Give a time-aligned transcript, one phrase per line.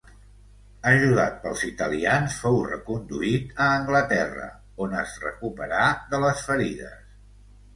[0.91, 4.49] Ajudat pels italians fou reconduït a Anglaterra,
[4.87, 5.85] on es recuperà
[6.15, 7.17] de les ferides.